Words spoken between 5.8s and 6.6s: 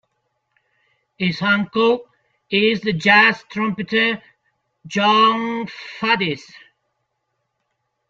Faddis.